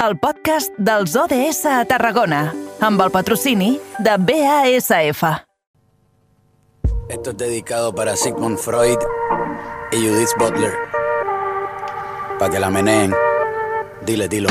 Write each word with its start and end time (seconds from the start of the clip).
el 0.00 0.16
podcast 0.16 0.72
dels 0.80 1.12
ODS 1.16 1.66
a 1.68 1.82
Tarragona, 1.84 2.54
amb 2.80 3.02
el 3.04 3.10
patrocini 3.12 3.74
de 4.00 4.16
BASF. 4.16 5.24
Esto 7.10 7.30
es 7.30 7.36
dedicado 7.36 7.94
para 7.94 8.16
Sigmund 8.16 8.56
Freud 8.56 8.98
y 9.92 9.96
Judith 9.96 10.30
Butler. 10.38 10.72
Para 12.38 12.50
que 12.50 12.60
la 12.60 12.70
meneen. 12.70 13.14
Dile, 14.06 14.28
dilo. 14.28 14.48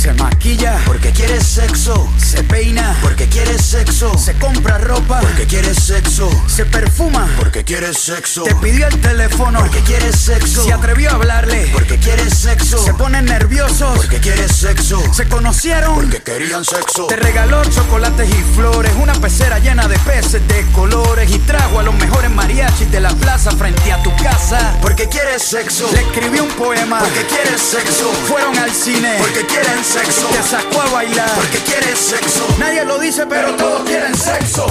Se 0.00 0.14
maquilla 0.14 0.80
porque 0.86 1.10
quiere 1.10 1.38
sexo. 1.42 2.10
Se 2.16 2.42
peina 2.42 2.96
porque 3.02 3.28
quiere 3.28 3.58
sexo. 3.58 4.16
Se 4.16 4.32
compra 4.32 4.78
ropa 4.78 5.20
porque 5.20 5.46
quiere 5.46 5.74
sexo. 5.74 6.30
Se 6.46 6.64
perfuma 6.64 7.28
porque 7.38 7.64
quiere 7.64 7.92
sexo. 7.92 8.44
Te 8.44 8.54
pidió 8.54 8.86
el 8.86 8.98
teléfono 8.98 9.60
porque 9.60 9.80
quiere 9.80 10.10
sexo. 10.10 10.64
Se 10.64 10.72
atrevió 10.72 11.10
a 11.10 11.14
hablarle 11.16 11.68
porque 11.74 11.98
quiere 11.98 12.30
sexo. 12.30 12.82
Se 12.82 12.94
ponen 12.94 13.26
nerviosos 13.26 13.94
porque 13.98 14.20
quiere 14.20 14.48
sexo. 14.48 15.02
Se 15.12 15.28
conocieron 15.28 15.96
porque 15.96 16.22
querían 16.22 16.64
sexo. 16.64 17.04
Te 17.06 17.16
regaló 17.16 17.62
chocolates 17.66 18.26
y 18.30 18.54
flores. 18.54 18.92
Una 19.02 19.12
pecera 19.12 19.58
llena 19.58 19.86
de 19.86 19.98
peces 19.98 20.40
de 20.48 20.64
colores. 20.72 21.30
Y 21.30 21.38
trajo 21.40 21.78
a 21.78 21.82
los 21.82 21.94
mejores 21.96 22.30
mariachis 22.30 22.90
de 22.90 23.00
la 23.00 23.10
plaza 23.16 23.50
frente 23.50 23.92
a 23.92 24.02
tu 24.02 24.16
casa 24.16 24.78
porque 24.80 25.10
quiere 25.10 25.38
sexo. 25.38 25.90
Le 25.92 26.00
escribió 26.00 26.44
un 26.44 26.52
poema 26.52 27.00
porque 27.00 27.26
quiere 27.26 27.58
sexo. 27.58 28.10
Fueron 28.26 28.56
al 28.56 28.72
cine 28.72 29.16
porque 29.18 29.44
quieren 29.44 29.76
sexo. 29.84 29.89
Te 29.90 30.42
sacó 30.44 30.82
a 30.82 30.90
bailar 30.94 31.28
porque 31.34 31.58
quiere 31.58 31.96
sexo. 31.96 32.46
Nadie 32.60 32.84
lo 32.84 32.96
dice, 33.00 33.26
pero 33.26 33.56
todos 33.56 33.82
quieren 33.82 34.14
sexo. 34.14 34.66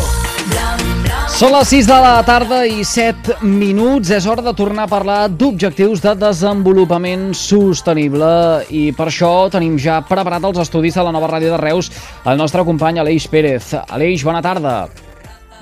Són 1.36 1.52
les 1.52 1.74
6 1.74 1.90
de 1.90 1.98
la 2.00 2.14
tarda 2.24 2.62
i 2.64 2.86
7 2.88 3.36
minuts. 3.44 4.14
És 4.16 4.24
hora 4.32 4.46
de 4.46 4.54
tornar 4.56 4.86
a 4.88 4.92
parlar 4.92 5.18
d'objectius 5.28 6.00
de 6.06 6.16
desenvolupament 6.24 7.34
sostenible 7.36 8.32
i 8.72 8.86
per 8.96 9.10
això 9.12 9.34
tenim 9.52 9.76
ja 9.76 10.00
preparat 10.08 10.48
els 10.54 10.64
estudis 10.64 10.96
de 10.96 11.04
la 11.04 11.12
nova 11.12 11.28
ràdio 11.36 11.52
de 11.52 11.60
Reus 11.66 11.92
el 12.24 12.40
nostre 12.40 12.64
company 12.64 13.04
Aleix 13.04 13.28
Pérez. 13.28 13.74
Aleix, 13.90 14.24
bona 14.24 14.40
tarda. 14.40 14.86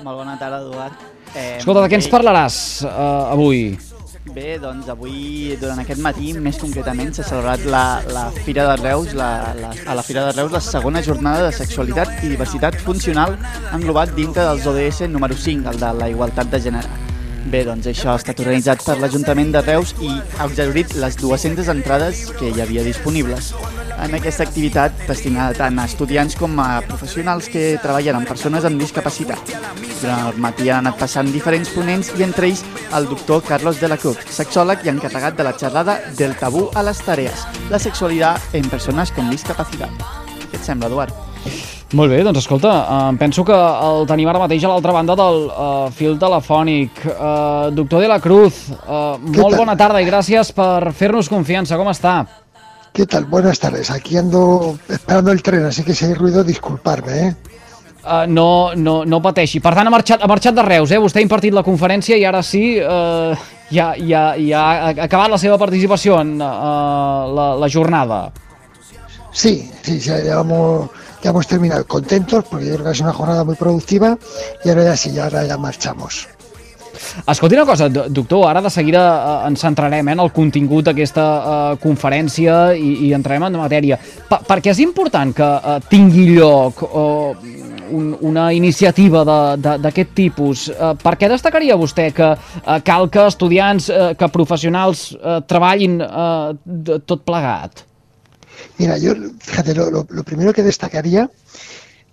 Molt 0.06 0.22
bona 0.22 0.38
tarda, 0.38 0.62
Eduard. 0.62 1.06
Eh, 1.34 1.58
Escolta, 1.58 1.82
de 1.82 1.90
què 1.90 1.98
ens 1.98 2.10
parlaràs 2.14 2.62
uh, 2.86 3.34
avui? 3.34 3.72
Bé, 4.34 4.58
doncs 4.60 4.88
avui, 4.92 5.56
durant 5.60 5.80
aquest 5.80 6.02
matí, 6.04 6.34
més 6.46 6.58
concretament, 6.60 7.14
s'ha 7.16 7.24
celebrat 7.26 7.64
la, 7.72 7.82
la 8.12 8.26
Fira 8.44 8.66
de 8.68 8.76
Reus, 8.82 9.14
la, 9.16 9.30
la, 9.56 9.72
a 9.88 9.96
la 9.96 10.04
Fira 10.04 10.26
de 10.28 10.36
Reus, 10.36 10.52
la 10.52 10.62
segona 10.64 11.02
jornada 11.02 11.48
de 11.48 11.56
sexualitat 11.56 12.22
i 12.22 12.32
diversitat 12.34 12.76
funcional 12.84 13.38
englobat 13.72 14.12
dintre 14.18 14.44
dels 14.50 14.68
ODS 14.68 15.08
número 15.08 15.36
5, 15.48 15.72
el 15.72 15.84
de 15.84 15.94
la 16.02 16.12
igualtat 16.12 16.52
de 16.52 16.66
gènere. 16.68 17.07
Bé, 17.46 17.62
doncs 17.64 17.86
això 17.88 18.10
ha 18.12 18.18
estat 18.18 18.40
organitzat 18.42 18.82
per 18.84 18.98
l'Ajuntament 18.98 19.52
de 19.54 19.60
Reus 19.62 19.94
i 20.02 20.10
ha 20.10 20.48
exhaurit 20.48 20.94
les 20.98 21.16
200 21.20 21.70
entrades 21.72 22.24
que 22.38 22.50
hi 22.50 22.60
havia 22.60 22.82
disponibles. 22.84 23.52
En 23.98 24.14
aquesta 24.14 24.44
activitat, 24.44 24.94
destinada 25.08 25.56
tant 25.58 25.78
a 25.78 25.86
estudiants 25.88 26.36
com 26.38 26.58
a 26.62 26.82
professionals 26.86 27.48
que 27.52 27.78
treballen 27.82 28.18
amb 28.18 28.28
persones 28.30 28.66
amb 28.68 28.82
discapacitat. 28.82 29.54
Durant 30.02 30.28
el 30.28 30.42
matí 30.44 30.68
han 30.68 30.86
anat 30.86 31.00
passant 31.00 31.32
diferents 31.34 31.72
ponents 31.74 32.12
i 32.18 32.26
entre 32.26 32.50
ells 32.50 32.62
el 32.94 33.08
doctor 33.10 33.42
Carlos 33.46 33.80
de 33.80 33.90
la 33.90 33.98
Cruz, 33.98 34.20
sexòleg 34.34 34.84
i 34.86 34.92
encarregat 34.94 35.38
de 35.38 35.48
la 35.48 35.56
xerrada 35.56 35.98
del 36.20 36.36
tabú 36.38 36.68
a 36.74 36.84
les 36.86 37.02
tareas, 37.06 37.48
la 37.70 37.82
sexualitat 37.82 38.54
en 38.60 38.70
persones 38.70 39.14
con 39.14 39.30
discapacitat. 39.34 40.06
Què 40.48 40.56
et 40.60 40.64
sembla, 40.64 40.92
Eduard? 40.92 41.77
Molt 41.96 42.12
bé, 42.12 42.18
doncs 42.20 42.42
escolta, 42.42 42.70
em 43.08 43.16
penso 43.16 43.40
que 43.48 43.56
el 43.56 44.02
tenim 44.10 44.28
ara 44.28 44.42
mateix 44.42 44.64
a 44.66 44.68
l'altra 44.68 44.92
banda 44.92 45.14
del 45.16 45.46
uh, 45.48 45.86
fil 45.96 46.18
telefònic. 46.20 46.98
Uh, 47.08 47.70
doctor 47.72 48.02
de 48.04 48.10
la 48.10 48.18
Cruz, 48.20 48.66
uh, 48.82 49.16
molt 49.16 49.54
tal? 49.54 49.56
bona 49.62 49.76
tarda 49.80 50.02
i 50.04 50.08
gràcies 50.08 50.50
per 50.52 50.92
fer-nos 50.92 51.30
confiança. 51.32 51.78
Com 51.80 51.88
està? 51.88 52.18
¿Qué 52.92 53.06
tal? 53.06 53.24
Buenas 53.24 53.58
tardes. 53.58 53.90
Aquí 53.90 54.18
ando 54.18 54.76
esperando 54.88 55.32
el 55.32 55.42
tren, 55.42 55.64
así 55.64 55.82
que 55.82 55.94
si 55.94 56.04
hay 56.04 56.12
ruido, 56.12 56.44
disculparme, 56.44 57.28
¿eh? 57.28 57.34
Uh, 58.04 58.28
no, 58.28 58.74
no, 58.76 59.06
no 59.08 59.22
pateixi. 59.24 59.60
Per 59.64 59.72
tant, 59.72 59.88
ha 59.88 59.92
marxat, 59.92 60.20
ha 60.20 60.28
marxat 60.28 60.60
de 60.60 60.68
Reus, 60.68 60.92
eh? 60.92 61.00
Vostè 61.00 61.22
ha 61.22 61.24
impartit 61.24 61.56
la 61.56 61.64
conferència 61.64 62.20
i 62.20 62.28
ara 62.28 62.44
sí 62.44 62.76
uh, 62.84 63.32
ja, 63.72 63.94
ja, 63.96 64.34
ja 64.36 64.68
ha 64.68 64.92
acabat 65.08 65.32
la 65.32 65.40
seva 65.40 65.56
participació 65.56 66.20
en 66.20 66.36
uh, 66.36 67.24
la, 67.32 67.50
la 67.64 67.72
jornada. 67.72 68.26
Sí, 69.32 69.70
sí, 69.80 70.00
ya, 70.00 70.20
ya 70.24 70.36
vamos, 70.42 70.90
ya 71.22 71.30
hemos 71.30 71.46
terminado 71.46 71.86
contentos 71.86 72.44
porque 72.50 72.66
yo 72.66 72.74
creo 72.74 72.86
que 72.86 72.94
sido 72.94 73.06
una 73.08 73.14
jornada 73.14 73.44
muy 73.44 73.56
productiva 73.56 74.18
y 74.64 74.68
ahora 74.68 74.84
ya 74.84 74.96
sí, 74.96 75.18
ahora 75.18 75.44
ya 75.46 75.56
marchamos. 75.56 76.28
Escolti 77.26 77.54
una 77.54 77.64
cosa, 77.66 77.88
do- 77.88 78.08
doctor, 78.08 78.48
ara 78.48 78.60
de 78.60 78.70
seguida 78.70 79.02
uh, 79.44 79.46
ens 79.46 79.60
centrarem 79.62 80.08
eh, 80.08 80.12
en 80.12 80.20
el 80.20 80.32
contingut 80.34 80.84
d'aquesta 80.88 81.24
uh, 81.24 81.76
conferència 81.78 82.74
i, 82.74 83.06
i 83.06 83.12
entrarem 83.14 83.46
en 83.46 83.58
matèria. 83.60 83.98
Pa 84.28 84.40
per 84.42 84.58
què 84.62 84.72
és 84.74 84.80
important 84.82 85.30
que 85.34 85.46
uh, 85.46 85.78
tingui 85.88 86.26
lloc 86.34 86.82
uh, 86.82 87.36
un, 87.94 88.10
una 88.20 88.48
iniciativa 88.52 89.22
d'aquest 89.56 90.10
tipus? 90.18 90.66
Uh, 90.74 90.96
per 90.98 91.14
què 91.20 91.30
destacaria 91.30 91.78
vostè 91.78 92.10
que 92.16 92.32
uh, 92.34 92.78
cal 92.84 93.06
que 93.14 93.26
estudiants, 93.30 93.88
uh, 93.94 94.10
que 94.18 94.30
professionals 94.34 95.12
uh, 95.14 95.38
treballin 95.46 96.00
de, 96.02 96.98
tot 97.06 97.22
plegat? 97.22 97.84
Mira, 98.78 98.98
yo, 98.98 99.14
fíjate, 99.40 99.74
lo, 99.74 99.90
lo- 99.90 100.24
primero 100.24 100.52
que 100.52 100.62
destacaría 100.62 101.30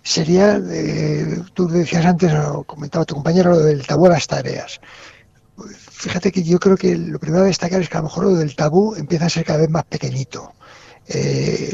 sería, 0.02 0.60
eh, 0.70 1.42
tú 1.54 1.68
decías 1.68 2.06
antes, 2.06 2.32
o 2.34 2.64
comentaba 2.64 3.04
tu 3.04 3.14
compañero, 3.14 3.50
lo 3.50 3.60
del 3.60 3.86
tabú 3.86 4.06
a 4.06 4.10
las 4.10 4.26
tareas. 4.26 4.80
Fíjate 5.90 6.30
que 6.32 6.42
yo 6.42 6.58
creo 6.58 6.76
que 6.76 6.96
lo 6.96 7.18
primero 7.18 7.44
a 7.44 7.46
destacar 7.46 7.80
es 7.80 7.88
que 7.88 7.96
a 7.96 8.00
lo 8.00 8.04
mejor 8.08 8.24
lo 8.24 8.34
del 8.34 8.54
tabú 8.54 8.94
empieza 8.96 9.26
a 9.26 9.30
ser 9.30 9.44
cada 9.44 9.60
vez 9.60 9.70
más 9.70 9.84
pequeñito. 9.84 10.52
Eh, 11.08 11.72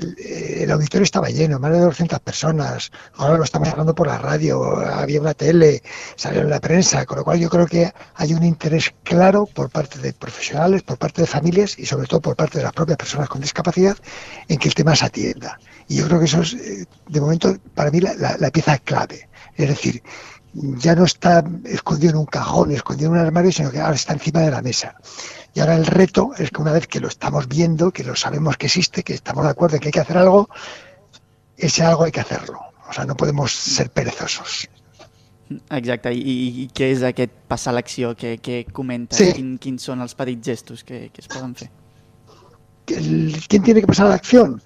el, 0.62 0.70
auditorio 0.70 1.04
estaba 1.04 1.28
lleno, 1.28 1.58
más 1.58 1.72
de 1.72 1.80
200 1.80 2.20
personas. 2.20 2.90
Ahora 3.16 3.36
lo 3.38 3.44
estamos 3.44 3.68
hablando 3.68 3.94
por 3.94 4.06
la 4.06 4.18
radio, 4.18 4.76
había 4.80 5.20
una 5.20 5.34
tele, 5.34 5.82
salió 6.16 6.42
en 6.42 6.50
la 6.50 6.60
prensa, 6.60 7.04
con 7.06 7.18
lo 7.18 7.24
cual 7.24 7.38
yo 7.38 7.48
creo 7.50 7.66
que 7.66 7.92
hay 8.14 8.34
un 8.34 8.44
interés 8.44 8.94
claro 9.02 9.46
por 9.46 9.70
parte 9.70 9.98
de 9.98 10.12
profesionales, 10.12 10.82
por 10.82 10.98
parte 10.98 11.22
de 11.22 11.26
familias 11.26 11.78
y 11.78 11.86
sobre 11.86 12.06
todo 12.06 12.20
por 12.20 12.36
parte 12.36 12.58
de 12.58 12.64
las 12.64 12.72
propias 12.72 12.98
personas 12.98 13.28
con 13.28 13.40
discapacidad 13.40 13.96
en 14.48 14.58
que 14.58 14.68
el 14.68 14.74
tema 14.74 14.94
se 14.96 15.06
atienda. 15.06 15.58
Y 15.88 15.96
yo 15.96 16.06
creo 16.06 16.18
que 16.18 16.26
eso 16.26 16.42
es, 16.42 16.54
eh, 16.54 16.86
de 17.08 17.20
momento, 17.20 17.56
para 17.74 17.90
mí 17.90 18.00
la, 18.00 18.14
la- 18.14 18.36
la 18.38 18.50
pieza 18.50 18.78
clave. 18.78 19.28
Es 19.56 19.68
decir, 19.68 20.02
ya 20.54 20.94
no 20.94 21.04
está 21.04 21.44
escondido 21.64 22.12
en 22.12 22.18
un 22.18 22.26
cajón, 22.26 22.72
escondido 22.72 23.10
en 23.10 23.20
un 23.20 23.26
armario, 23.26 23.52
sino 23.52 23.70
que 23.70 23.80
ahora 23.80 23.94
está 23.94 24.12
encima 24.12 24.40
de 24.40 24.50
la 24.50 24.62
mesa. 24.62 24.96
Y 25.54 25.60
ahora 25.60 25.76
el 25.76 25.86
reto 25.86 26.32
es 26.36 26.50
que 26.50 26.60
una 26.60 26.72
vez 26.72 26.86
que 26.86 27.00
lo 27.00 27.08
estamos 27.08 27.48
viendo, 27.48 27.90
que 27.90 28.04
lo 28.04 28.16
sabemos 28.16 28.56
que 28.56 28.66
existe, 28.66 29.02
que 29.02 29.14
estamos 29.14 29.44
de 29.44 29.50
acuerdo 29.50 29.76
en 29.76 29.80
que 29.80 29.88
hay 29.88 29.92
que 29.92 30.00
hacer 30.00 30.18
algo, 30.18 30.48
ese 31.56 31.82
algo 31.82 32.04
hay 32.04 32.12
que 32.12 32.20
hacerlo. 32.20 32.60
O 32.88 32.92
sea, 32.92 33.04
no 33.04 33.16
podemos 33.16 33.52
ser 33.52 33.90
perezosos. 33.90 34.68
Exacte, 35.70 36.12
i, 36.14 36.34
i, 36.62 36.66
què 36.72 36.88
és 36.94 37.02
aquest 37.04 37.32
passar 37.48 37.72
a 37.72 37.76
l'acció 37.76 38.14
que, 38.16 38.38
que 38.40 38.62
comenta? 38.72 39.18
Sí. 39.18 39.32
Quin, 39.36 39.56
quins 39.60 39.84
són 39.84 40.00
els 40.04 40.14
petits 40.16 40.48
gestos 40.48 40.84
que, 40.88 41.10
que 41.12 41.24
es 41.24 41.28
poden 41.28 41.52
fer? 41.58 41.68
¿Quién 42.86 43.62
tiene 43.62 43.80
que 43.80 43.86
pasar 43.86 44.06
a 44.06 44.10
la 44.10 44.14
acción? 44.16 44.60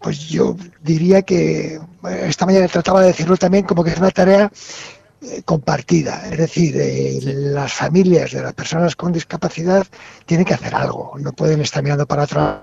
Pues 0.00 0.28
yo 0.28 0.56
diría 0.82 1.22
que 1.22 1.80
bueno, 2.00 2.16
esta 2.18 2.46
mañana 2.46 2.68
trataba 2.68 3.00
de 3.00 3.08
decirlo 3.08 3.36
también 3.36 3.64
como 3.64 3.82
que 3.82 3.90
es 3.90 3.98
una 3.98 4.10
tarea 4.10 4.50
eh, 5.22 5.42
compartida. 5.44 6.28
Es 6.30 6.38
decir, 6.38 6.76
eh, 6.78 7.18
las 7.22 7.72
familias 7.72 8.32
de 8.32 8.42
las 8.42 8.54
personas 8.54 8.96
con 8.96 9.12
discapacidad 9.12 9.86
tienen 10.24 10.46
que 10.46 10.54
hacer 10.54 10.74
algo. 10.74 11.14
No 11.18 11.32
pueden 11.32 11.60
estar 11.60 11.82
mirando 11.82 12.06
para 12.06 12.24
atrás. 12.24 12.60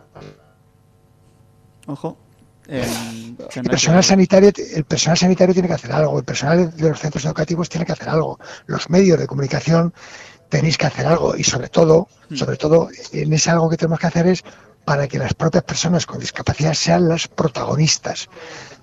Ojo. 1.87 2.17
Eh, 2.67 2.85
El 3.55 3.63
personal 3.65 4.03
sanitario, 4.03 4.51
el 4.73 4.85
personal 4.85 5.17
sanitario 5.17 5.53
tiene 5.53 5.67
que 5.67 5.73
hacer 5.73 5.91
algo, 5.91 6.17
el 6.17 6.23
personal 6.23 6.73
de 6.73 6.89
los 6.89 6.99
centros 6.99 7.25
educativos 7.25 7.67
tiene 7.67 7.85
que 7.85 7.91
hacer 7.91 8.07
algo, 8.07 8.39
los 8.67 8.89
medios 8.89 9.19
de 9.19 9.27
comunicación 9.27 9.93
tenéis 10.47 10.77
que 10.77 10.85
hacer 10.85 11.05
algo 11.05 11.35
y 11.35 11.43
sobre 11.43 11.67
todo, 11.67 12.07
sobre 12.33 12.55
todo 12.55 12.89
en 13.11 13.33
ese 13.33 13.49
algo 13.49 13.69
que 13.69 13.75
tenemos 13.75 13.99
que 13.99 14.07
hacer 14.07 14.27
es 14.27 14.43
para 14.85 15.07
que 15.07 15.19
las 15.19 15.33
propias 15.33 15.63
personas 15.63 16.05
con 16.05 16.19
discapacidad 16.19 16.73
sean 16.73 17.07
las 17.07 17.27
protagonistas. 17.27 18.29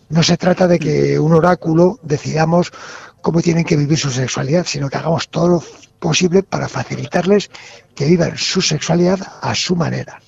No 0.08 0.22
se 0.22 0.36
trata 0.36 0.66
de 0.66 0.78
que 0.78 1.19
un 1.19 1.32
oráculo 1.32 1.98
decidamos 2.02 2.72
cómo 3.20 3.40
tienen 3.42 3.64
que 3.64 3.76
vivir 3.76 3.98
su 3.98 4.10
sexualidad, 4.10 4.66
sino 4.66 4.88
que 4.88 4.96
hagamos 4.96 5.28
todo 5.28 5.48
lo 5.48 5.64
posible 5.98 6.42
para 6.42 6.69
facilitarles 6.69 7.50
que 7.94 8.06
vivan 8.06 8.36
su 8.36 8.60
sexualidad 8.60 9.20
a 9.42 9.54
su 9.54 9.76
manera. 9.76 10.20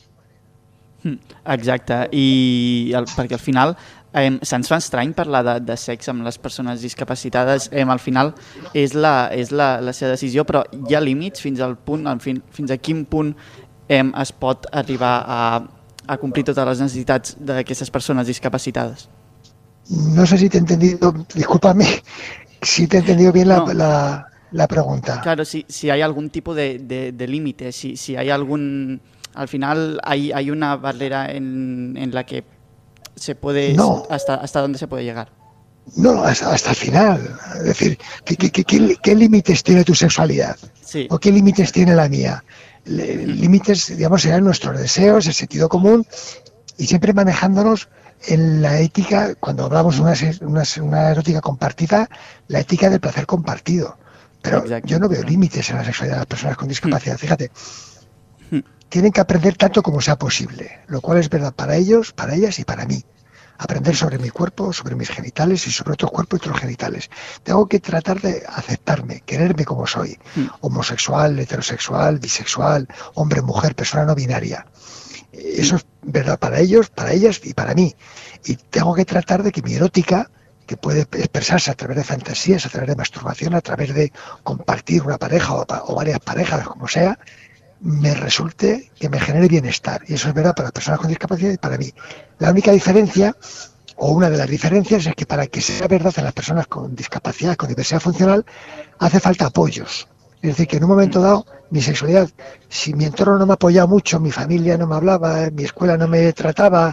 Mm, 1.02 1.18
Exacte, 1.50 1.96
i 2.14 2.92
el, 2.94 3.08
perquè 3.10 3.34
al 3.34 3.42
final 3.42 3.72
eh, 4.14 4.28
se'ns 4.46 4.68
fa 4.70 4.78
estrany 4.78 5.10
parlar 5.16 5.40
de, 5.42 5.56
de 5.66 5.76
sexe 5.80 6.12
amb 6.12 6.22
les 6.22 6.38
persones 6.38 6.84
discapacitades, 6.84 7.66
eh, 7.72 7.82
al 7.82 7.98
final 7.98 8.30
és, 8.70 8.94
la, 8.94 9.26
és 9.34 9.50
la, 9.50 9.80
la 9.82 9.96
seva 9.96 10.12
decisió, 10.14 10.44
però 10.46 10.62
hi 10.70 10.94
ha 10.94 11.02
límits 11.02 11.42
fins 11.42 11.58
al 11.64 11.74
punt, 11.74 12.06
en 12.06 12.22
fin, 12.22 12.38
fins 12.54 12.70
a 12.70 12.78
quin 12.78 13.02
punt 13.10 13.34
eh, 13.88 14.02
es 14.20 14.32
pot 14.32 14.66
arribar 14.72 15.24
a, 15.26 15.62
a 16.06 16.16
complir 16.18 16.44
totes 16.44 16.66
les 16.66 16.80
necessitats 16.80 17.36
d'aquestes 17.40 17.90
persones 17.90 18.26
discapacitades. 18.26 19.08
No 19.90 20.24
sé 20.26 20.38
si 20.38 20.48
te 20.48 20.58
he 20.58 20.60
entendido, 20.60 21.12
discúlpame, 21.34 21.86
si 22.62 22.86
te 22.86 22.96
he 22.96 23.00
entendido 23.00 23.32
bien 23.32 23.48
la, 23.48 23.56
No. 23.58 23.72
la- 23.72 24.26
la 24.52 24.68
pregunta. 24.68 25.20
Claro, 25.22 25.44
si, 25.46 25.64
si 25.68 25.88
hay 25.88 26.02
algún 26.02 26.28
tipo 26.28 26.54
de, 26.54 26.78
de- 26.78 27.12
de 27.12 27.26
límite, 27.26 27.72
si, 27.72 27.96
si 27.96 28.16
hay 28.16 28.28
algún... 28.30 29.00
Al 29.34 29.48
final 29.48 29.98
hay, 30.04 30.30
hay 30.30 30.50
una 30.50 30.76
barrera 30.76 31.32
en, 31.32 31.94
en 31.96 32.12
la 32.14 32.24
que 32.26 32.44
se 33.16 33.34
puede, 33.34 33.72
No. 33.72 34.02
hasta, 34.10 34.34
hasta 34.34 34.60
dónde 34.60 34.78
se 34.78 34.86
puede 34.88 35.04
llegar. 35.04 35.28
No, 35.96 36.22
hasta, 36.22 36.52
hasta 36.52 36.70
el 36.70 36.76
final. 36.76 37.34
Es 37.56 37.64
decir, 37.64 37.98
¿qué, 38.26 38.36
qué- 38.36 38.50
qué- 38.50 38.64
qué- 38.64 38.96
qué 39.02 39.14
límites 39.14 39.62
tiene 39.62 39.84
tu 39.84 39.94
sexualidad? 39.94 40.56
Sí, 40.82 41.06
¿O 41.10 41.18
qué 41.18 41.32
límites 41.32 41.72
tiene 41.72 41.94
la 41.94 42.08
mía? 42.10 42.44
Límites, 42.84 43.96
digamos, 43.96 44.22
serán 44.22 44.44
nuestros 44.44 44.78
deseos, 44.78 45.26
el 45.26 45.34
sentido 45.34 45.68
común 45.68 46.06
y 46.78 46.86
siempre 46.86 47.12
manejándonos 47.12 47.88
en 48.26 48.62
la 48.62 48.78
ética, 48.80 49.34
cuando 49.36 49.64
hablamos 49.64 49.96
de 49.96 50.02
una, 50.02 50.14
una, 50.42 50.62
una 50.80 51.10
erótica 51.10 51.40
compartida, 51.40 52.08
la 52.48 52.60
ética 52.60 52.88
del 52.90 53.00
placer 53.00 53.26
compartido. 53.26 53.98
Pero 54.42 54.58
Exacto. 54.58 54.88
yo 54.88 54.98
no 54.98 55.08
veo 55.08 55.22
límites 55.22 55.70
en 55.70 55.76
la 55.76 55.84
sexualidad 55.84 56.16
de 56.16 56.20
las 56.20 56.26
personas 56.26 56.56
con 56.56 56.68
discapacidad. 56.68 57.18
Fíjate, 57.18 57.50
Hmm. 58.50 58.60
tienen 58.88 59.12
que 59.12 59.20
aprender 59.20 59.56
tanto 59.56 59.82
como 59.82 60.00
sea 60.00 60.16
posible, 60.16 60.80
lo 60.86 61.00
cual 61.00 61.18
es 61.18 61.28
verdad 61.30 61.54
para 61.54 61.76
ellos, 61.76 62.12
para 62.12 62.34
ellas 62.34 62.58
y 62.58 62.64
para 62.64 62.84
mí. 62.84 63.02
Aprender 63.58 63.94
sobre 63.94 64.18
mi 64.18 64.30
cuerpo, 64.30 64.72
sobre 64.72 64.94
mis 64.96 65.08
genitales 65.10 65.66
y 65.66 65.70
sobre 65.70 65.92
otros 65.92 66.10
cuerpos 66.10 66.38
y 66.38 66.42
otros 66.48 66.60
genitales. 66.60 67.10
Tengo 67.42 67.66
que 67.68 67.78
tratar 67.80 68.20
de 68.20 68.42
aceptarme, 68.48 69.20
quererme 69.24 69.64
como 69.64 69.86
soy. 69.86 70.18
Hmm. 70.34 70.46
Homosexual, 70.60 71.38
heterosexual, 71.38 72.18
bisexual, 72.18 72.88
hombre, 73.14 73.42
mujer, 73.42 73.74
persona 73.74 74.04
no 74.04 74.14
binaria. 74.14 74.66
Eso 75.32 75.76
es 75.76 75.86
verdad 76.02 76.38
para 76.38 76.60
ellos, 76.60 76.90
para 76.90 77.12
ellas 77.12 77.40
y 77.44 77.54
para 77.54 77.74
mí. 77.74 77.94
Y 78.44 78.56
tengo 78.56 78.94
que 78.94 79.04
tratar 79.04 79.42
de 79.42 79.52
que 79.52 79.62
mi 79.62 79.74
erótica, 79.74 80.30
que 80.66 80.76
puede 80.76 81.00
expresarse 81.02 81.70
a 81.70 81.74
través 81.74 81.96
de 81.96 82.04
fantasías, 82.04 82.66
a 82.66 82.68
través 82.68 82.88
de 82.90 82.96
masturbación, 82.96 83.54
a 83.54 83.60
través 83.60 83.94
de 83.94 84.12
compartir 84.42 85.02
una 85.02 85.18
pareja 85.18 85.54
o, 85.54 85.66
pa- 85.66 85.82
o 85.86 85.94
varias 85.94 86.20
parejas, 86.20 86.66
como 86.66 86.86
sea, 86.88 87.18
me 87.82 88.14
resulte 88.14 88.90
que 88.98 89.08
me 89.08 89.20
genere 89.20 89.48
bienestar. 89.48 90.02
Y 90.06 90.14
eso 90.14 90.28
es 90.28 90.34
verdad 90.34 90.54
para 90.54 90.66
las 90.66 90.72
personas 90.72 91.00
con 91.00 91.08
discapacidad 91.08 91.52
y 91.52 91.58
para 91.58 91.76
mí. 91.76 91.92
La 92.38 92.50
única 92.50 92.70
diferencia, 92.70 93.36
o 93.96 94.12
una 94.12 94.30
de 94.30 94.36
las 94.36 94.48
diferencias, 94.48 95.06
es 95.06 95.14
que 95.14 95.26
para 95.26 95.46
que 95.46 95.60
sea 95.60 95.88
verdad 95.88 96.14
en 96.16 96.24
las 96.24 96.32
personas 96.32 96.66
con 96.68 96.94
discapacidad, 96.94 97.56
con 97.56 97.68
diversidad 97.68 98.00
funcional, 98.00 98.46
hace 98.98 99.20
falta 99.20 99.46
apoyos. 99.46 100.08
Es 100.40 100.50
decir, 100.50 100.66
que 100.66 100.76
en 100.76 100.84
un 100.84 100.90
momento 100.90 101.20
dado, 101.20 101.46
mi 101.70 101.80
sexualidad, 101.80 102.28
si 102.68 102.94
mi 102.94 103.04
entorno 103.04 103.38
no 103.38 103.46
me 103.46 103.54
apoyaba 103.54 103.86
mucho, 103.86 104.20
mi 104.20 104.30
familia 104.30 104.76
no 104.76 104.86
me 104.86 104.96
hablaba, 104.96 105.50
mi 105.50 105.64
escuela 105.64 105.96
no 105.96 106.08
me 106.08 106.32
trataba, 106.32 106.92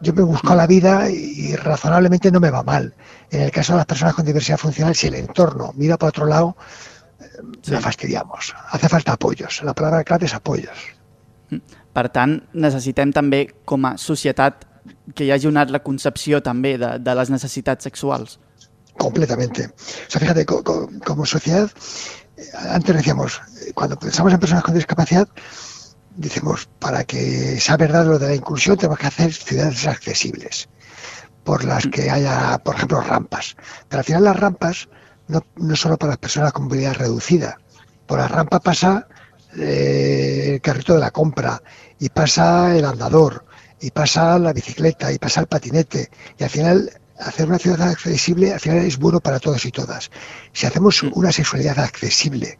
yo 0.00 0.12
me 0.12 0.22
busco 0.22 0.54
la 0.54 0.66
vida 0.66 1.10
y 1.10 1.56
razonablemente 1.56 2.30
no 2.30 2.40
me 2.40 2.50
va 2.50 2.62
mal. 2.62 2.94
En 3.30 3.42
el 3.42 3.50
caso 3.50 3.72
de 3.72 3.78
las 3.78 3.86
personas 3.86 4.14
con 4.14 4.24
diversidad 4.24 4.58
funcional, 4.58 4.94
si 4.94 5.08
el 5.08 5.14
entorno 5.14 5.72
mira 5.76 5.96
para 5.96 6.10
otro 6.10 6.26
lado, 6.26 6.56
eh, 7.38 7.70
la 7.70 7.80
fastidiamos. 7.80 8.54
Hace 8.70 8.88
falta 8.88 9.12
apoyos. 9.12 9.62
La 9.62 9.74
palabra 9.74 10.04
clave 10.04 10.26
es 10.26 10.34
apoyos. 10.34 10.78
Per 11.94 12.08
tant, 12.10 12.40
necessitem 12.54 13.12
també, 13.14 13.44
com 13.64 13.84
a 13.86 13.96
societat, 14.00 14.64
que 15.14 15.24
hi 15.24 15.30
hagi 15.32 15.46
una 15.46 15.64
reconcepció 15.64 16.40
també 16.42 16.76
de, 16.78 16.98
de 16.98 17.14
les 17.14 17.30
necessitats 17.30 17.84
sexuals. 17.86 18.38
Completamente. 18.98 19.66
O 19.68 20.10
sea, 20.10 20.20
fíjate, 20.20 20.44
co- 20.46 20.62
co- 20.64 20.88
como 21.04 21.24
sociedad, 21.26 21.70
antes 22.68 22.96
decíamos, 22.96 23.40
cuando 23.74 23.98
pensamos 23.98 24.32
en 24.32 24.40
personas 24.40 24.64
con 24.64 24.74
discapacidad, 24.74 25.28
decimos, 26.16 26.68
para 26.78 27.04
que 27.04 27.58
sea 27.60 27.76
verdad 27.76 28.06
lo 28.06 28.18
de 28.18 28.28
la 28.28 28.34
inclusión, 28.34 28.76
tenemos 28.76 28.98
que 28.98 29.06
hacer 29.06 29.32
ciudades 29.32 29.86
accesibles, 29.86 30.68
por 31.44 31.64
las 31.64 31.86
que 31.86 32.10
haya, 32.10 32.58
por 32.58 32.74
ejemplo, 32.76 33.00
rampas. 33.00 33.56
Pero 33.88 33.98
al 34.00 34.04
final 34.04 34.24
las 34.24 34.36
rampas 34.38 34.88
no, 35.28 35.44
no 35.56 35.76
solo 35.76 35.96
para 35.96 36.10
las 36.10 36.18
personas 36.18 36.52
con 36.52 36.64
movilidad 36.64 36.94
reducida. 36.94 37.58
Por 38.06 38.18
la 38.18 38.28
rampa 38.28 38.60
pasa 38.60 39.06
eh, 39.56 40.54
el 40.54 40.60
carrito 40.60 40.94
de 40.94 41.00
la 41.00 41.10
compra, 41.10 41.62
y 41.98 42.08
pasa 42.08 42.76
el 42.76 42.84
andador, 42.84 43.44
y 43.80 43.90
pasa 43.90 44.38
la 44.38 44.52
bicicleta, 44.52 45.12
y 45.12 45.18
pasa 45.18 45.40
el 45.40 45.46
patinete, 45.46 46.10
y 46.38 46.44
al 46.44 46.50
final 46.50 46.90
hacer 47.18 47.46
una 47.46 47.58
ciudad 47.58 47.88
accesible 47.88 48.52
al 48.52 48.58
final 48.58 48.78
es 48.78 48.98
bueno 48.98 49.20
para 49.20 49.38
todos 49.38 49.64
y 49.64 49.70
todas. 49.70 50.10
Si 50.52 50.66
hacemos 50.66 51.02
una 51.02 51.30
sexualidad 51.30 51.78
accesible, 51.78 52.58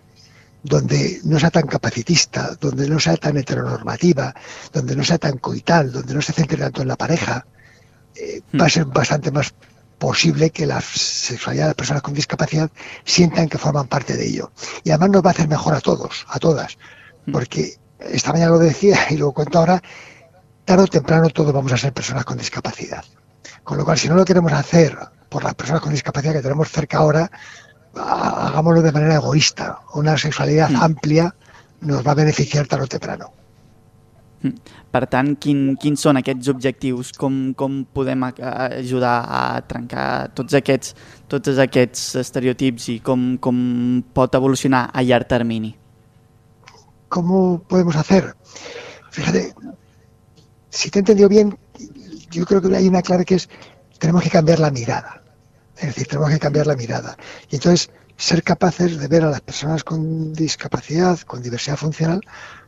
donde 0.63 1.21
no 1.25 1.39
sea 1.39 1.51
tan 1.51 1.67
capacitista, 1.67 2.57
donde 2.61 2.89
no 2.89 2.99
sea 2.99 3.17
tan 3.17 3.37
heteronormativa, 3.37 4.35
donde 4.73 4.97
no 4.97 5.05
sea 5.05 5.19
tan 5.19 5.39
coital, 5.39 5.93
donde 5.93 6.15
no 6.15 6.23
se 6.23 6.33
centre 6.33 6.57
tanto 6.57 6.83
en 6.83 6.89
la 6.89 6.97
pareja, 6.97 7.47
eh, 8.15 8.41
va 8.59 8.67
a 8.67 8.71
ser 8.71 8.87
bastante 8.87 9.31
más 9.31 9.53
posible 9.99 10.51
que 10.51 10.67
la 10.67 10.81
sexualidad 10.81 11.65
de 11.65 11.69
las 11.69 11.77
personas 11.77 12.03
con 12.03 12.15
discapacidad 12.15 12.71
sientan 13.05 13.49
que 13.49 13.59
forman 13.59 13.87
parte 13.87 14.17
de 14.17 14.27
ello. 14.27 14.53
Y 14.83 14.91
además 14.91 15.11
nos 15.11 15.23
va 15.25 15.29
a 15.29 15.33
hacer 15.33 15.49
mejor 15.49 15.75
a 15.75 15.81
todos, 15.81 16.27
a 16.29 16.39
todas, 16.39 16.77
porque 17.33 17.77
esta 18.01 18.33
mañana 18.33 18.51
lo 18.53 18.59
decía 18.59 18.99
y 19.11 19.17
lo 19.17 19.33
cuento 19.33 19.59
ahora, 19.59 19.83
tarde 20.65 20.85
o 20.85 20.87
temprano 20.87 21.29
todos 21.31 21.53
vamos 21.53 21.73
a 21.73 21.77
ser 21.79 21.93
personas 21.93 22.25
con 22.25 22.37
discapacidad. 22.39 23.05
Con 23.63 23.79
lo 23.79 23.85
cual, 23.85 23.99
si 23.99 24.09
no 24.09 24.15
lo 24.15 24.25
queremos 24.25 24.53
hacer 24.53 24.97
por 25.29 25.43
las 25.45 25.55
personas 25.55 25.81
con 25.81 25.93
discapacidad 25.93 26.33
que 26.35 26.43
tenemos 26.43 26.71
cerca 26.71 26.99
ahora, 26.99 27.31
ha- 27.97 28.49
hagámoslo 28.49 28.83
de 28.83 28.93
manera 28.93 29.15
egoísta. 29.15 29.79
Una 29.95 30.19
sexualidad 30.19 30.71
amplia 30.81 31.35
nos 31.81 32.07
va 32.07 32.13
a 32.13 32.15
beneficiar 32.15 32.67
tarde 32.67 32.85
o 32.85 32.89
temprano. 32.89 33.33
Per 34.95 35.03
tant, 35.11 35.33
quin, 35.41 35.75
quins 35.81 36.03
són 36.07 36.19
aquests 36.21 36.51
objectius? 36.53 37.13
Com, 37.19 37.55
com 37.59 37.83
podem 37.97 38.27
ajudar 38.29 39.15
a 39.25 39.43
trencar 39.69 40.07
tots 40.39 40.57
aquests, 40.59 40.95
tots 41.33 41.61
aquests 41.67 42.05
estereotips 42.23 42.89
i 42.95 42.99
com, 43.05 43.35
com 43.43 43.57
pot 44.17 44.37
evolucionar 44.39 44.87
a 44.93 45.03
llarg 45.03 45.29
termini? 45.31 45.75
¿Cómo 47.09 47.63
podemos 47.69 47.97
hacer? 47.97 48.35
Fíjate, 49.11 49.55
si 50.71 50.91
te 50.91 50.99
he 50.99 51.01
entendido 51.01 51.29
bien, 51.29 51.57
yo 52.31 52.45
creo 52.45 52.61
que 52.61 52.75
hay 52.77 52.89
una 52.89 53.03
clave 53.03 53.25
que 53.25 53.37
es, 53.37 53.49
tenemos 53.99 54.23
que 54.23 54.31
cambiar 54.31 54.59
la 54.59 54.71
mirada. 54.71 55.23
Es 55.77 55.87
decir, 55.87 56.07
tenemos 56.07 56.31
que 56.31 56.39
cambiar 56.39 56.67
la 56.67 56.77
mirada. 56.77 57.17
Y 57.51 57.57
entonces, 57.57 57.91
ser 58.17 58.43
capaces 58.43 58.99
de 58.99 59.09
ver 59.09 59.25
a 59.25 59.31
las 59.31 59.41
personas 59.41 59.85
con 59.85 60.33
discapacidad, 60.33 61.19
con 61.21 61.43
diversidad 61.43 61.77
funcional, 61.77 62.21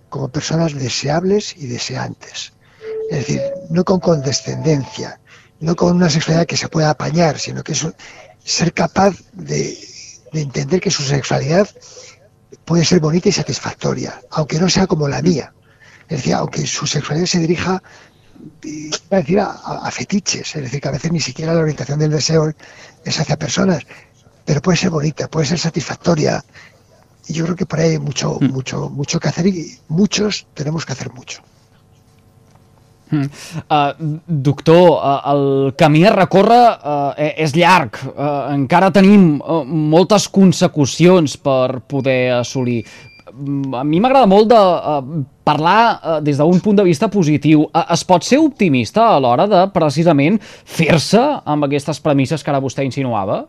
como 0.08 0.29
personas 0.29 0.75
deseables 0.75 1.56
y 1.56 1.67
deseantes. 1.67 2.53
Es 3.11 3.19
decir, 3.19 3.41
no 3.70 3.85
con 3.85 4.00
condescendencia, 4.00 5.20
no 5.61 5.75
con 5.76 5.97
una 5.97 6.11
sexualidad 6.11 6.47
que 6.47 6.56
se 6.56 6.69
pueda 6.69 6.91
apañar, 6.91 7.38
sino 7.38 7.62
que 7.62 7.73
es 7.73 7.87
ser 8.44 8.73
capaz 8.73 9.14
de, 9.32 9.76
de 10.32 10.41
entender 10.41 10.81
que 10.81 10.91
su 10.91 11.03
sexualidad 11.03 11.69
puede 12.64 12.85
ser 12.85 13.00
bonita 13.00 13.29
y 13.29 13.32
satisfactoria, 13.32 14.20
aunque 14.31 14.58
no 14.58 14.69
sea 14.69 14.87
como 14.87 15.08
la 15.08 15.23
mía. 15.23 15.53
Es 16.09 16.19
decir, 16.19 16.35
aunque 16.35 16.67
su 16.67 16.87
sexualidad 16.87 17.26
se 17.26 17.38
dirija 17.41 17.82
a 19.11 19.17
decir 19.17 19.41
a- 19.41 19.50
a 19.50 19.91
fetiches, 19.91 20.55
es 20.56 20.62
decir, 20.62 20.81
que 20.81 20.88
a 20.88 20.93
veces 20.93 21.11
ni 21.11 21.20
siquiera 21.20 21.55
la 21.55 21.61
orientación 21.61 21.99
del 21.99 22.11
deseo 22.11 22.52
es 23.04 23.21
hacia 23.21 23.37
personas, 23.37 23.83
pero 24.45 24.61
puede 24.61 24.78
ser 24.78 24.90
bonita, 24.90 25.28
puede 25.28 25.47
ser 25.47 25.59
satisfactoria. 25.59 26.45
Y 27.28 27.35
yo 27.35 27.45
creo 27.45 27.56
que 27.56 27.66
por 27.66 27.80
ahí 27.80 27.90
hay 27.92 27.99
mucho, 27.99 28.38
mucho, 28.40 28.88
mucho 28.88 29.18
que 29.18 29.28
hacer 29.28 29.47
y 29.47 29.78
muchos 29.88 30.47
tenemos 30.54 30.87
que 30.87 30.92
hacer 30.92 31.12
mucho. 31.12 31.42
Uh, 33.12 34.18
doctor, 34.26 34.99
uh, 34.99 35.30
el 35.30 35.75
camí 35.78 36.02
a 36.04 36.11
recórrer 36.11 36.73
uh, 36.83 37.12
és 37.38 37.54
llarg. 37.54 38.00
Uh, 38.02 38.50
encara 38.50 38.90
tenim 38.90 39.37
uh, 39.38 39.62
moltes 39.62 40.26
consecucions 40.26 41.37
per 41.38 41.83
poder 41.87 42.33
assolir. 42.40 42.80
Mm, 43.30 43.75
A 43.78 43.85
mi 43.87 44.02
m'agrada 44.02 44.26
molt 44.26 44.50
de 44.50 44.59
uh, 44.59 45.23
parlar 45.47 45.78
uh, 45.95 46.18
des 46.18 46.42
d'un 46.42 46.59
punt 46.59 46.83
de 46.83 46.83
vista 46.83 47.06
positiu. 47.06 47.68
Uh, 47.71 47.87
es 47.95 48.02
pot 48.02 48.26
ser 48.26 48.42
optimista 48.42 49.06
a 49.12 49.23
l'hora 49.23 49.47
de, 49.47 49.62
precisament, 49.71 50.42
fer-se 50.66 51.23
amb 51.47 51.71
aquestes 51.71 52.02
premisses 52.02 52.42
que 52.42 52.50
ara 52.50 52.62
vostè 52.64 52.83
insinuava? 52.83 53.45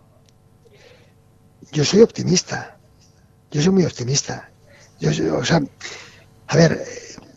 Yo 1.73 1.83
soy 1.83 2.05
optimista. 2.05 2.76
Yo 3.51 3.61
soy 3.61 3.71
muy 3.71 3.85
optimista. 3.85 4.49
Yo, 4.99 5.11
o 5.37 5.45
sea, 5.45 5.61
a 6.47 6.55
ver, 6.55 6.83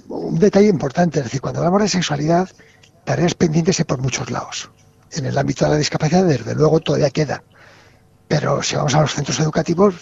un 0.09 0.39
detalle 0.39 0.69
importante, 0.69 1.19
es 1.19 1.25
decir, 1.25 1.41
cuando 1.41 1.61
hablamos 1.61 1.83
de 1.83 1.89
sexualidad, 1.89 2.49
tareas 3.05 3.35
pendientes 3.35 3.79
hay 3.79 3.85
por 3.85 3.99
muchos 3.99 4.31
lados. 4.31 4.71
En 5.13 5.27
el 5.27 5.37
ámbito 5.37 5.65
de 5.65 5.73
la 5.73 5.77
discapacidad, 5.77 6.25
desde 6.25 6.55
luego, 6.55 6.81
todavía 6.81 7.11
queda. 7.11 7.43
Pero 8.29 8.63
si 8.63 8.77
vamos 8.77 8.95
a 8.95 9.01
los 9.01 9.13
centros 9.13 9.41
educativos, 9.41 9.95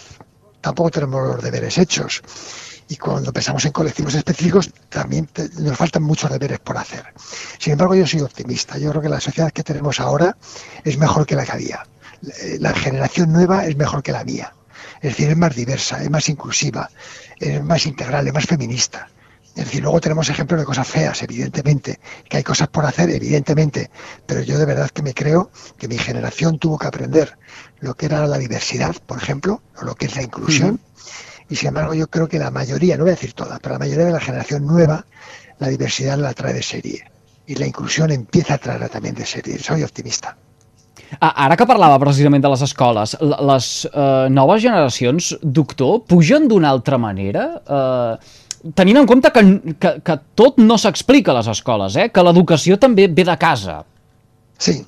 tampoco 0.61 0.91
tenemos 0.91 1.27
los 1.27 1.43
deberes 1.43 1.79
hechos. 1.79 2.23
Y 2.89 2.97
cuando 2.97 3.33
pensamos 3.33 3.65
en 3.67 3.73
colectivos 3.73 4.15
específicos, 4.15 4.71
también 4.89 5.29
nos 5.59 5.77
faltan 5.77 6.03
muchos 6.03 6.31
deberes 6.31 6.59
por 6.59 6.79
hacer. 6.79 7.05
Sin 7.59 7.75
embargo, 7.75 7.95
yo 7.95 8.07
soy 8.07 8.23
optimista. 8.23 8.79
Yo 8.79 8.91
creo 8.91 9.03
que 9.03 9.09
la 9.11 9.21
sociedad 9.21 9.53
que 9.53 9.63
tenemos 9.63 10.01
ahora 10.01 10.37
es 10.85 10.97
mejor 10.97 11.27
que 11.27 11.37
la 11.37 11.45
que 11.45 11.53
había. 11.53 11.87
La 12.61 12.73
generación 12.73 13.33
nueva 13.33 13.67
es 13.67 13.77
mejor 13.77 14.03
que 14.03 14.13
la 14.13 14.25
mía. 14.25 14.55
Es 15.01 15.11
decir, 15.11 15.31
es 15.31 15.37
más 15.37 15.55
diversa, 15.55 16.03
es 16.03 16.11
más 16.11 16.29
inclusiva, 16.29 16.91
es 17.39 17.63
más 17.63 17.87
integral, 17.87 18.27
es 18.27 18.35
más 18.35 18.47
feminista. 18.47 19.09
Es 19.57 19.65
decir, 19.65 19.83
luego 19.83 20.01
tenemos 20.01 20.29
ejemplos 20.29 20.61
de 20.61 20.67
cosas 20.67 20.87
feas, 20.87 21.21
evidentemente, 21.23 21.99
que 22.29 22.37
hay 22.37 22.45
cosas 22.45 22.69
por 22.69 22.87
hacer, 22.87 23.11
evidentemente, 23.11 23.91
pero 24.25 24.41
yo 24.43 24.57
de 24.57 24.65
verdad 24.65 24.89
que 24.91 25.03
me 25.03 25.15
creo 25.15 25.51
que 25.77 25.89
mi 25.89 25.99
generación 25.99 26.59
tuvo 26.61 26.79
que 26.79 26.87
aprender 26.87 27.37
lo 27.81 27.95
que 27.95 28.07
era 28.07 28.25
la 28.29 28.39
diversidad, 28.39 28.95
por 29.05 29.19
ejemplo, 29.19 29.61
o 29.81 29.85
lo 29.85 29.97
que 29.97 30.07
es 30.07 30.15
la 30.15 30.23
inclusión, 30.23 30.81
y 31.49 31.57
sin 31.57 31.69
embargo 31.69 31.95
yo 31.95 32.09
creo 32.09 32.29
que 32.29 32.39
la 32.39 32.53
mayoría, 32.53 32.97
no 32.97 33.05
voy 33.05 33.11
a 33.11 33.15
decir 33.15 33.33
toda, 33.33 33.59
pero 33.59 33.75
la 33.75 33.79
mayoría 33.81 34.05
de 34.05 34.13
la 34.13 34.21
generación 34.21 34.65
nueva, 34.65 35.07
la 35.59 35.69
diversidad 35.69 36.19
la 36.19 36.35
trae 36.35 36.53
de 36.53 36.63
serie. 36.63 37.11
y 37.47 37.55
la 37.55 37.67
inclusión 37.67 38.11
empieza 38.11 38.55
a 38.55 38.59
traer 38.59 38.91
también 38.91 39.15
de 39.15 39.25
serie. 39.25 39.59
Soy 39.59 39.83
optimista. 39.83 40.37
Ara 41.21 41.57
que 41.57 41.67
parlava 41.69 41.99
precisament 42.03 42.43
de 42.45 42.51
les 42.53 42.63
escoles, 42.67 43.15
les 43.21 43.69
eh, 43.89 44.27
noves 44.31 44.61
generacions, 44.63 45.31
doctor, 45.43 46.03
pugen 46.09 46.49
d'una 46.51 46.69
altra 46.75 46.99
manera? 47.01 47.47
Eh, 47.65 48.73
tenint 48.75 49.01
en 49.01 49.09
compte 49.09 49.31
que, 49.33 49.45
que, 49.81 49.95
que 50.05 50.19
tot 50.39 50.59
no 50.61 50.77
s'explica 50.79 51.33
a 51.33 51.39
les 51.39 51.49
escoles, 51.55 51.97
eh? 51.97 52.09
que 52.13 52.25
l'educació 52.27 52.79
també 52.83 53.09
ve 53.09 53.25
de 53.25 53.37
casa. 53.41 53.81
Sí, 54.59 54.81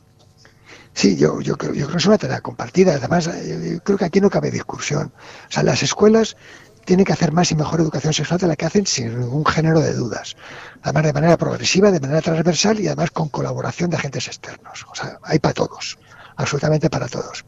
sí, 0.92 1.16
yo, 1.16 1.40
yo, 1.40 1.56
creo, 1.56 1.72
yo 1.72 1.86
creo 1.86 1.96
que 1.96 2.02
es 2.02 2.06
una 2.06 2.18
tarea 2.18 2.40
compartida. 2.40 2.94
Además, 2.94 3.28
eh, 3.28 3.76
yo 3.76 3.84
creo 3.84 3.98
que 3.98 4.04
aquí 4.04 4.20
no 4.20 4.30
cabe 4.30 4.50
discusión. 4.50 5.12
O 5.48 5.52
sea, 5.52 5.62
las 5.62 5.82
escuelas 5.82 6.36
tienen 6.84 7.04
que 7.04 7.12
hacer 7.12 7.32
más 7.32 7.50
y 7.52 7.54
mejor 7.54 7.80
educación 7.80 8.12
sexual 8.12 8.40
de 8.40 8.48
la 8.48 8.56
que 8.56 8.66
hacen 8.66 8.86
sin 8.86 9.18
ningún 9.18 9.46
género 9.46 9.80
de 9.80 9.94
dudas. 9.94 10.36
Además, 10.82 11.04
de 11.04 11.12
manera 11.12 11.36
progresiva, 11.36 11.90
de 11.90 12.00
manera 12.00 12.20
transversal 12.20 12.80
y 12.80 12.88
además 12.88 13.10
con 13.10 13.28
colaboración 13.28 13.90
de 13.90 13.96
agentes 13.96 14.26
externos. 14.26 14.86
O 14.90 14.94
sea, 14.94 15.18
hay 15.22 15.38
para 15.38 15.54
todos, 15.54 15.98
absolutamente 16.40 16.90
para 16.90 17.08
todos. 17.08 17.44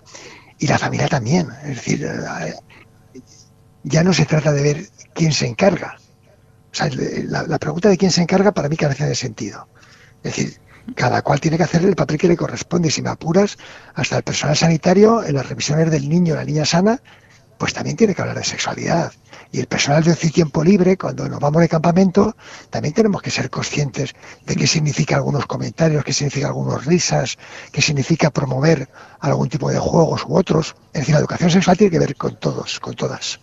Y 0.59 0.67
la 0.67 0.79
familia 0.79 1.09
también. 1.09 1.49
Es 1.63 1.77
decir, 1.77 2.05
eh, 2.05 2.55
ya 3.83 4.05
no 4.05 4.13
se 4.13 4.27
trata 4.27 4.53
de 4.53 4.63
ver 4.63 4.89
quién 5.15 5.33
se 5.33 5.47
encarga. 5.47 5.97
O 6.71 6.75
sea, 6.75 6.89
la, 7.27 7.59
pregunta 7.59 7.89
de 7.89 7.99
quién 7.99 8.11
se 8.11 8.23
encarga 8.23 8.53
para 8.53 8.69
mí 8.69 8.77
carece 8.77 9.05
de 9.05 9.15
sentido. 9.15 9.69
Es 10.23 10.37
decir, 10.37 10.61
cada 10.95 11.23
cual 11.23 11.41
tiene 11.41 11.57
que 11.57 11.65
hacer 11.65 11.85
el 11.85 11.95
papel 11.95 12.17
que 12.17 12.29
le 12.29 12.37
corresponde 12.37 12.89
y 12.89 12.91
si 12.91 13.03
me 13.03 13.11
apuras, 13.11 13.59
hasta 13.95 14.17
el 14.17 14.23
personal 14.23 14.57
sanitario 14.57 15.23
en 15.23 15.35
las 15.35 15.49
revisiones 15.49 15.91
del 15.91 16.09
niño 16.09 16.35
la 16.35 16.45
niña 16.45 16.65
sana, 16.65 17.03
pues 17.59 17.73
también 17.73 17.97
tiene 17.97 18.15
que 18.15 18.23
hablar 18.23 18.37
de 18.37 18.45
sexualidad. 18.45 19.13
Y 19.53 19.61
el 19.61 19.67
personal 19.67 20.03
de 20.03 20.15
tiempo 20.17 20.65
libre, 20.65 20.97
cuando 20.97 21.29
nos 21.29 21.39
vamos 21.39 21.61
de 21.61 21.69
campamento, 21.69 22.35
también 22.71 22.95
tenemos 22.95 23.21
que 23.21 23.31
ser 23.31 23.51
conscientes 23.51 24.15
de 24.47 24.57
qué 24.57 24.67
significa 24.67 25.17
algunos 25.17 25.47
comentarios, 25.47 26.05
qué 26.05 26.13
significa 26.13 26.47
algunas 26.49 26.87
risas, 26.87 27.37
qué 27.71 27.83
significa 27.83 28.31
promover 28.31 28.89
algún 29.21 29.49
tipo 29.49 29.71
de 29.71 29.79
juegos 29.79 30.25
u 30.27 30.37
otros. 30.37 30.75
Es 30.93 31.03
decir, 31.03 31.15
la 31.15 31.21
educación 31.21 31.51
sexual 31.51 31.77
tiene 31.77 31.91
que 31.91 31.99
ver 31.99 32.17
con 32.17 32.37
todos, 32.37 32.81
con 32.81 32.95
todas. 32.95 33.41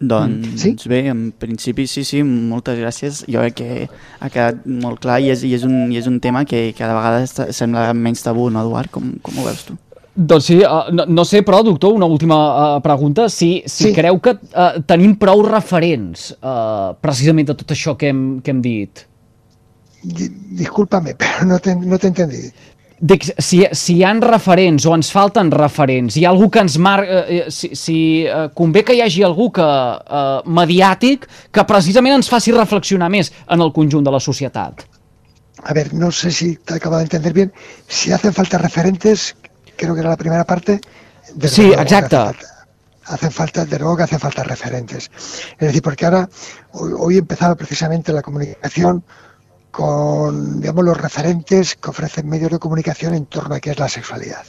Doncs 0.00 0.62
Sí? 0.62 0.76
bé, 0.86 1.08
en 1.08 1.30
principi 1.32 1.86
sí, 1.86 2.04
sí, 2.04 2.22
moltes 2.24 2.78
gràcies. 2.80 3.20
Jo 3.28 3.44
crec 3.44 3.54
que 3.54 3.88
ha 4.18 4.30
quedat 4.32 4.64
molt 4.64 4.98
clar 5.04 5.20
i 5.20 5.28
és, 5.28 5.44
i 5.44 5.52
és, 5.54 5.66
un, 5.68 5.92
i 5.92 6.00
és 6.00 6.08
un 6.08 6.18
tema 6.24 6.46
que 6.48 6.72
cada 6.76 6.96
vegada 6.96 7.52
sembla 7.52 7.92
menys 7.92 8.24
tabú, 8.24 8.48
no, 8.50 8.64
Eduard? 8.64 8.90
Com, 8.90 9.12
com 9.22 9.38
ho 9.38 9.44
veus 9.44 9.66
tu? 9.68 9.76
Doncs 10.16 10.44
sí, 10.50 10.56
uh, 10.58 10.90
no, 10.92 11.04
no 11.06 11.24
sé, 11.24 11.42
però, 11.46 11.62
doctor, 11.62 11.92
una 11.94 12.06
última 12.06 12.36
uh, 12.76 12.80
pregunta. 12.82 13.28
Si, 13.28 13.62
si 13.66 13.84
Sí. 13.88 13.92
creu 13.94 14.18
que 14.20 14.34
uh, 14.34 14.80
tenim 14.86 15.14
prou 15.16 15.42
referents 15.46 16.32
uh, 16.42 16.92
precisament 17.00 17.46
de 17.46 17.54
tot 17.54 17.70
això 17.72 17.96
que 17.96 18.08
hem, 18.10 18.24
que 18.42 18.50
hem 18.50 18.60
dit. 18.60 19.06
Di- 20.02 20.30
Discúlpame, 20.58 21.14
pero 21.20 21.46
no 21.46 21.58
te, 21.58 21.76
no 21.76 21.98
te 21.98 22.08
entendí. 22.08 22.50
Dic, 23.00 23.24
si, 23.40 23.62
si 23.72 23.94
hi 23.96 24.02
han 24.04 24.18
referents 24.20 24.84
o 24.84 24.92
ens 24.92 25.08
falten 25.14 25.48
referents, 25.54 26.18
hi 26.20 26.26
ha 26.26 26.32
algú 26.34 26.50
que 26.52 26.60
ens 26.60 26.76
marca... 26.76 27.22
Eh, 27.32 27.46
si 27.48 27.70
si 27.78 27.96
eh, 28.28 28.50
convé 28.52 28.82
que 28.84 28.92
hi 28.98 29.00
hagi 29.00 29.22
algú 29.24 29.46
que, 29.56 29.64
eh, 29.64 30.42
mediàtic 30.44 31.24
que 31.54 31.64
precisament 31.64 32.18
ens 32.18 32.28
faci 32.28 32.52
reflexionar 32.52 33.08
més 33.14 33.30
en 33.48 33.62
el 33.64 33.72
conjunt 33.72 34.04
de 34.04 34.12
la 34.12 34.20
societat. 34.20 34.84
A 35.62 35.72
ver, 35.72 35.94
no 35.94 36.10
sé 36.12 36.30
si 36.30 36.56
te 36.56 36.74
acabo 36.74 36.96
de 36.98 37.04
entender 37.08 37.32
bien. 37.32 37.52
Si 37.88 38.12
hacen 38.12 38.32
falta 38.36 38.58
referentes, 38.58 39.34
creo 39.84 39.94
que 39.94 40.00
era 40.00 40.10
la 40.10 40.16
primera 40.16 40.44
parte. 40.44 40.80
desde 41.34 41.56
Sí, 41.56 41.72
exacto. 41.72 42.16
Hace 42.20 42.32
falta, 42.38 42.66
hacen 43.06 43.30
falta, 43.32 43.64
de 43.64 43.78
luego 43.78 43.96
que 43.96 44.02
hacen 44.04 44.20
falta 44.20 44.42
referentes. 44.44 45.10
Es 45.52 45.58
decir, 45.58 45.82
porque 45.82 46.04
ahora, 46.06 46.28
hoy, 46.72 46.92
hoy 46.96 47.18
empezaba 47.18 47.54
precisamente 47.54 48.12
la 48.12 48.22
comunicación 48.22 49.04
con, 49.70 50.60
digamos, 50.60 50.84
los 50.84 50.96
referentes 50.96 51.76
que 51.76 51.90
ofrecen 51.90 52.28
medios 52.28 52.50
de 52.50 52.58
comunicación 52.58 53.14
en 53.14 53.26
torno 53.26 53.54
a 53.54 53.60
qué 53.60 53.70
es 53.70 53.78
la 53.78 53.88
sexualidad. 53.88 54.42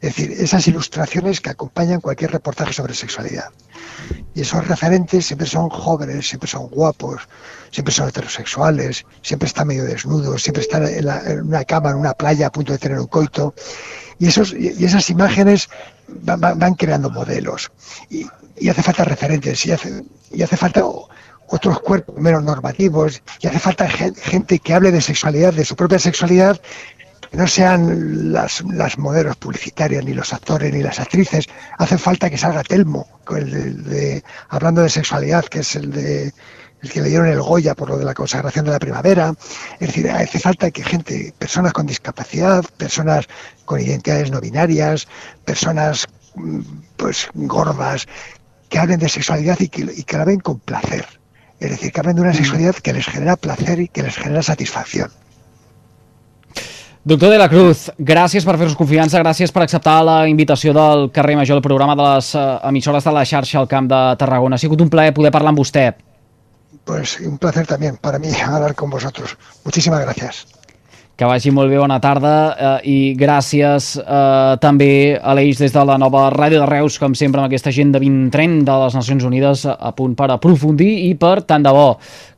Es 0.00 0.16
decir, 0.16 0.32
esas 0.32 0.66
ilustraciones 0.68 1.40
que 1.40 1.50
acompañan 1.50 2.00
cualquier 2.00 2.32
reportaje 2.32 2.72
sobre 2.72 2.94
sexualidad. 2.94 3.50
Y 4.34 4.40
esos 4.42 4.66
referentes 4.66 5.26
siempre 5.26 5.46
son 5.46 5.68
jóvenes, 5.70 6.28
siempre 6.28 6.48
son 6.48 6.68
guapos, 6.68 7.22
siempre 7.70 7.94
son 7.94 8.08
heterosexuales, 8.08 9.04
siempre 9.22 9.46
están 9.46 9.66
medio 9.68 9.84
desnudos, 9.84 10.42
siempre 10.42 10.62
están 10.62 10.86
en, 10.86 11.04
la- 11.06 11.20
en 11.24 11.42
una 11.46 11.64
cama, 11.64 11.90
en 11.90 11.96
una 11.96 12.12
playa 12.12 12.48
a 12.48 12.52
punto 12.52 12.72
de 12.72 12.78
tener 12.78 12.98
un 12.98 13.06
coito. 13.06 13.54
Y, 14.18 14.26
esos, 14.28 14.52
y 14.52 14.84
esas 14.84 15.10
imágenes 15.10 15.68
van, 16.08 16.40
van- 16.40 16.74
creando 16.74 17.10
modelos. 17.10 17.70
Y, 18.10 18.26
y 18.58 18.68
hace 18.68 18.82
falta 18.82 19.04
referentes, 19.04 19.64
y 19.66 19.72
hace, 19.72 20.04
y 20.30 20.42
hace 20.42 20.56
falta 20.56 20.82
otros 21.48 21.80
cuerpos 21.80 22.16
menos 22.18 22.42
normativos, 22.42 23.22
y 23.40 23.46
hace 23.48 23.58
falta 23.58 23.88
gen- 23.88 24.14
gente 24.14 24.58
que 24.58 24.74
hable 24.74 24.90
de 24.92 25.00
sexualidad, 25.00 25.52
de 25.52 25.64
su 25.64 25.76
propia 25.76 25.98
sexualidad, 25.98 26.60
que 27.30 27.36
no 27.36 27.46
sean 27.48 28.32
las, 28.32 28.62
las 28.62 28.96
modelos 28.98 29.36
publicitarias, 29.36 30.04
ni 30.04 30.14
los 30.14 30.32
actores, 30.32 30.72
ni 30.72 30.82
las 30.82 31.00
actrices. 31.00 31.46
Hace 31.78 31.98
falta 31.98 32.30
que 32.30 32.38
salga 32.38 32.62
Telmo, 32.62 33.08
el 33.36 33.82
de- 33.84 34.22
hablando 34.48 34.82
de 34.82 34.88
sexualidad, 34.90 35.44
que 35.46 35.60
es 35.60 35.74
el 35.76 35.90
de 35.90 36.32
el 36.84 36.90
que 36.90 37.00
le 37.00 37.08
dieron 37.08 37.26
el 37.26 37.40
Goya 37.40 37.74
por 37.74 37.88
lo 37.88 37.98
de 37.98 38.04
la 38.04 38.14
consagración 38.14 38.66
de 38.66 38.72
la 38.72 38.78
primavera. 38.78 39.34
Es 39.80 39.88
decir, 39.88 40.10
hace 40.10 40.38
falta 40.38 40.70
que 40.70 40.84
gente, 40.84 41.32
personas 41.38 41.72
con 41.72 41.86
discapacidad, 41.86 42.64
personas 42.76 43.26
con 43.64 43.80
identidades 43.80 44.30
no 44.30 44.40
binarias, 44.40 45.08
personas 45.44 46.06
mm, 46.34 46.60
pues 46.96 47.28
gordas, 47.34 48.06
que 48.68 48.78
hablen 48.78 49.00
de 49.00 49.08
sexualidad 49.08 49.58
y 49.60 49.68
que, 49.68 49.82
y 49.96 50.02
que 50.02 50.16
la 50.16 50.24
ven 50.24 50.40
con 50.40 50.58
placer. 50.60 51.06
Es 51.58 51.70
decir, 51.70 51.90
que 51.90 52.00
hablen 52.00 52.16
de 52.16 52.22
una 52.22 52.34
sexualidad 52.34 52.74
que 52.74 52.92
les 52.92 53.06
genera 53.06 53.36
placer 53.36 53.80
y 53.80 53.88
que 53.88 54.02
les 54.02 54.16
genera 54.16 54.42
satisfacción. 54.42 55.10
Doctor 57.06 57.30
de 57.30 57.38
la 57.38 57.50
Cruz, 57.52 57.90
gràcies 57.98 58.46
per 58.48 58.54
fer-nos 58.56 58.76
confiança, 58.78 59.20
gràcies 59.20 59.52
per 59.52 59.60
acceptar 59.60 59.98
la 60.08 60.22
invitació 60.24 60.72
del 60.72 61.10
carrer 61.12 61.36
Major, 61.36 61.58
el 61.60 61.64
programa 61.64 61.92
de 61.96 62.06
les 62.06 62.30
eh, 62.34 62.44
emissores 62.64 63.04
de 63.04 63.12
la 63.12 63.26
xarxa 63.28 63.58
al 63.60 63.68
Camp 63.68 63.90
de 63.90 64.00
Tarragona. 64.16 64.56
Ha 64.56 64.64
sigut 64.64 64.80
un 64.80 64.88
plaer 64.88 65.12
poder 65.12 65.32
parlar 65.32 65.52
amb 65.52 65.60
vostè. 65.60 65.90
Pues 66.84 67.20
un 67.20 67.38
placer 67.38 67.66
también 67.66 67.96
para 67.96 68.18
mí 68.18 68.28
hablar 68.46 68.74
con 68.74 68.90
vosotros. 68.90 69.36
Muchísimas 69.64 70.00
gracias. 70.00 70.46
Que 71.14 71.26
vagi 71.30 71.52
molt 71.54 71.70
bé, 71.70 71.76
bona 71.78 72.00
tarda 72.02 72.30
eh, 72.58 72.70
i 72.90 72.96
gràcies 73.14 73.92
eh, 74.02 74.54
també 74.58 75.14
a 75.14 75.36
l'Eix 75.38 75.60
des 75.62 75.70
de 75.70 75.84
la 75.86 75.94
nova 75.94 76.24
Ràdio 76.34 76.58
de 76.64 76.66
Reus, 76.66 76.96
com 76.98 77.14
sempre 77.14 77.38
amb 77.38 77.46
aquesta 77.46 77.70
Agenda 77.70 78.00
2030 78.02 78.66
de 78.66 78.78
les 78.82 78.96
Nacions 78.98 79.28
Unides 79.30 79.62
a 79.70 79.92
punt 79.94 80.18
per 80.18 80.32
aprofundir 80.34 80.90
i 81.06 81.12
per, 81.14 81.44
tant 81.46 81.62
de 81.62 81.70
bo, 81.70 81.86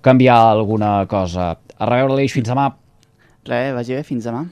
canviar 0.05 0.37
alguna 0.51 0.93
cosa. 1.09 1.55
A 1.57 1.89
reveure 1.89 2.21
l'Eix, 2.21 2.37
fins 2.37 2.53
demà. 2.53 2.69
Res, 3.49 3.73
vagi 3.81 3.97
bé, 3.97 4.05
fins 4.05 4.29
demà. 4.29 4.45